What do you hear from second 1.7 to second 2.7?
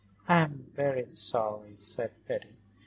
said Betty.